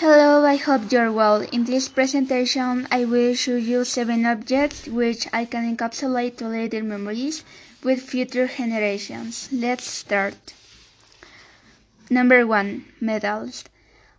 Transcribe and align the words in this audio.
Hello, 0.00 0.44
I 0.44 0.56
hope 0.56 0.92
you're 0.92 1.10
well. 1.10 1.40
In 1.40 1.64
this 1.64 1.88
presentation, 1.88 2.86
I 2.90 3.06
will 3.06 3.34
show 3.34 3.56
you 3.56 3.82
seven 3.82 4.26
objects 4.26 4.86
which 4.86 5.26
I 5.32 5.46
can 5.46 5.64
encapsulate 5.64 6.36
to 6.36 6.48
later 6.48 6.82
memories 6.82 7.44
with 7.82 8.02
future 8.02 8.46
generations. 8.46 9.48
Let's 9.50 9.86
start. 9.86 10.52
Number 12.10 12.46
one, 12.46 12.84
medals. 13.00 13.64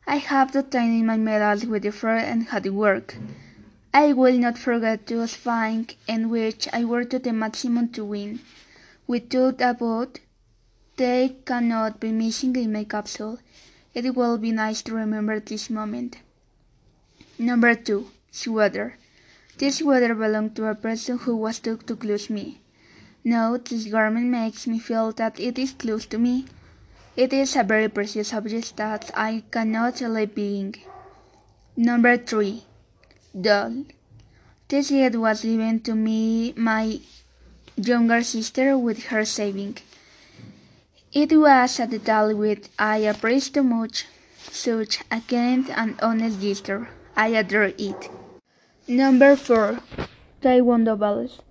I 0.07 0.15
have 0.15 0.51
tiny 0.71 1.03
my 1.03 1.17
medals 1.17 1.67
with 1.67 1.85
effort 1.85 2.25
and 2.25 2.47
hard 2.47 2.65
work. 2.73 3.15
I 3.93 4.13
will 4.13 4.39
not 4.39 4.57
forget 4.57 5.05
those 5.05 5.35
things 5.35 5.93
in 6.07 6.31
which 6.31 6.67
I 6.73 6.85
worked 6.85 7.11
to 7.11 7.19
the 7.19 7.33
maximum 7.33 7.89
to 7.89 8.03
win. 8.03 8.39
Without 9.05 9.61
a 9.61 9.75
vote, 9.75 10.21
they 10.95 11.35
cannot 11.45 11.99
be 11.99 12.11
missing 12.11 12.55
in 12.55 12.73
my 12.73 12.85
capsule. 12.85 13.37
It 13.97 14.15
will 14.15 14.37
be 14.37 14.51
nice 14.51 14.83
to 14.83 14.93
remember 14.93 15.39
this 15.39 15.71
moment. 15.71 16.17
Number 17.39 17.73
two, 17.73 18.11
sweater. 18.29 18.93
This 19.57 19.79
sweater 19.79 20.13
belonged 20.13 20.55
to 20.57 20.67
a 20.67 20.75
person 20.75 21.17
who 21.17 21.35
was 21.35 21.57
too, 21.57 21.77
close 21.77 22.27
to 22.27 22.33
me. 22.33 22.61
Now, 23.23 23.57
this 23.57 23.85
garment 23.85 24.27
makes 24.27 24.67
me 24.67 24.77
feel 24.77 25.13
that 25.13 25.39
it 25.39 25.57
is 25.57 25.71
close 25.71 26.05
to 26.13 26.19
me. 26.19 26.45
It 27.15 27.33
is 27.33 27.55
a 27.55 27.63
very 27.63 27.89
precious 27.89 28.35
object 28.35 28.77
that 28.77 29.09
I 29.15 29.41
cannot 29.49 29.99
leave 30.01 30.35
being. 30.35 30.75
Number 31.75 32.17
three, 32.17 32.65
doll. 33.33 33.85
This 34.67 34.91
gift 34.91 35.15
was 35.15 35.41
given 35.41 35.79
to 35.89 35.95
me 35.95 36.53
my 36.55 36.99
younger 37.75 38.21
sister 38.21 38.77
with 38.77 39.05
her 39.05 39.25
saving. 39.25 39.79
It 41.17 41.33
was 41.35 41.79
a 41.79 41.87
detail 41.87 42.37
which 42.37 42.69
I 42.77 42.97
appreciate 42.97 43.55
too 43.55 43.63
much, 43.63 44.05
such 44.51 45.01
a 45.09 45.19
kind 45.19 45.67
and 45.75 45.99
honest 45.99 46.39
gesture. 46.39 46.89
I 47.15 47.29
adore 47.29 47.73
it. 47.75 48.11
Number 48.87 49.35
4. 49.35 49.79
Taekwondo 50.43 50.95
bells. 50.95 51.41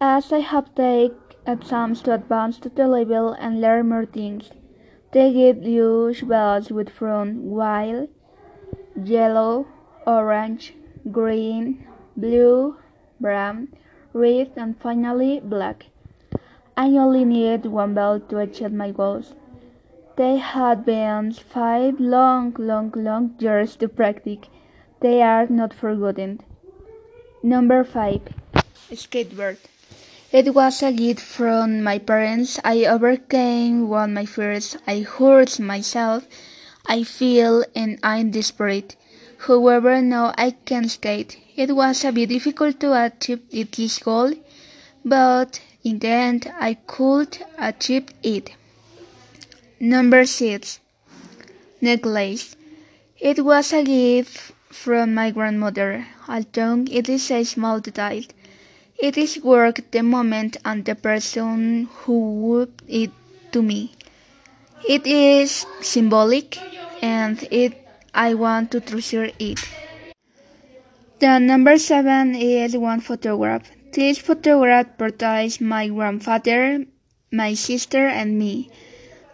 As 0.00 0.32
I 0.32 0.40
have 0.40 0.74
taken 0.74 1.14
exams 1.46 2.02
to 2.02 2.14
advance 2.14 2.58
to 2.58 2.68
the 2.68 2.88
level 2.88 3.30
and 3.38 3.60
learn 3.60 3.90
more 3.90 4.06
things, 4.06 4.50
they 5.12 5.32
give 5.32 5.62
you 5.62 6.12
bells 6.24 6.72
with 6.72 6.90
front 6.90 7.42
white, 7.44 8.08
yellow, 9.00 9.68
orange, 10.04 10.74
green, 11.12 11.86
blue, 12.16 12.74
brown, 13.20 13.68
red, 14.12 14.50
and 14.56 14.76
finally 14.76 15.38
black. 15.38 15.86
I 16.76 16.88
only 16.88 17.24
needed 17.24 17.66
one 17.66 17.94
bell 17.94 18.20
to 18.20 18.38
achieve 18.38 18.72
my 18.72 18.90
goals. 18.90 19.34
They 20.16 20.36
had 20.36 20.84
been 20.84 21.32
five 21.32 21.98
long, 21.98 22.54
long, 22.58 22.92
long 22.94 23.34
years 23.38 23.76
to 23.76 23.88
practice. 23.88 24.48
They 25.00 25.22
are 25.22 25.46
not 25.46 25.72
forgotten. 25.72 26.40
Number 27.42 27.84
five, 27.84 28.22
skateboard. 28.90 29.58
It 30.32 30.54
was 30.54 30.82
a 30.82 30.92
gift 30.92 31.20
from 31.20 31.82
my 31.82 31.98
parents. 31.98 32.58
I 32.64 32.84
overcame 32.84 33.88
one 33.88 34.10
of 34.10 34.14
my 34.14 34.26
fears. 34.26 34.76
I 34.86 35.00
hurt 35.00 35.58
myself. 35.60 36.26
I 36.86 37.04
feel 37.04 37.64
and 37.74 37.98
I'm 38.02 38.30
desperate. 38.30 38.96
However, 39.46 40.02
now 40.02 40.34
I 40.36 40.50
can 40.64 40.88
skate. 40.88 41.38
It 41.56 41.74
was 41.74 42.04
a 42.04 42.12
bit 42.12 42.28
difficult 42.28 42.80
to 42.80 42.92
achieve 42.92 43.70
this 43.70 43.98
goal, 43.98 44.32
but 45.04 45.60
in 45.86 46.00
the 46.00 46.08
end, 46.08 46.52
I 46.58 46.74
could 46.74 47.38
achieve 47.56 48.08
it. 48.20 48.50
Number 49.78 50.26
6. 50.26 50.80
Necklace. 51.80 52.56
It 53.20 53.44
was 53.44 53.72
a 53.72 53.84
gift 53.84 54.52
from 54.68 55.14
my 55.14 55.30
grandmother, 55.30 56.08
although 56.28 56.84
it 56.90 57.08
is 57.08 57.30
a 57.30 57.44
small 57.44 57.78
detail. 57.78 58.24
It 58.98 59.16
is 59.16 59.38
worth 59.44 59.88
the 59.92 60.02
moment 60.02 60.56
and 60.64 60.84
the 60.84 60.96
person 60.96 61.88
who 62.00 62.18
would 62.42 62.72
it 62.88 63.12
to 63.52 63.62
me. 63.62 63.92
It 64.88 65.06
is 65.06 65.66
symbolic 65.82 66.58
and 67.00 67.46
it 67.52 67.86
I 68.12 68.34
want 68.34 68.72
to 68.72 68.80
treasure 68.80 69.30
it. 69.38 69.60
The 71.18 71.38
number 71.38 71.78
seven 71.78 72.34
is 72.34 72.76
one 72.76 73.00
photograph. 73.00 73.70
This 73.92 74.18
photograph 74.18 74.98
portrays 74.98 75.62
my 75.62 75.88
grandfather, 75.88 76.84
my 77.32 77.54
sister, 77.54 78.06
and 78.06 78.38
me. 78.38 78.68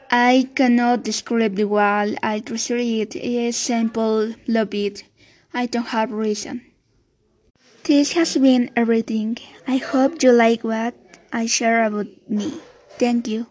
I 0.08 0.48
cannot 0.54 1.02
describe 1.02 1.56
the 1.56 1.64
wall. 1.64 2.14
I 2.22 2.38
treasure 2.38 2.76
it. 2.76 3.16
It 3.16 3.24
is 3.24 3.56
simple, 3.56 4.32
love 4.46 4.72
it. 4.74 5.02
I 5.52 5.66
don't 5.66 5.88
have 5.88 6.12
reason. 6.12 6.62
This 7.82 8.12
has 8.12 8.36
been 8.36 8.70
everything. 8.76 9.38
I 9.66 9.78
hope 9.78 10.22
you 10.22 10.30
like 10.30 10.62
what 10.62 10.94
I 11.32 11.46
share 11.46 11.82
about 11.82 12.06
me. 12.28 12.52
Thank 12.98 13.26
you. 13.26 13.48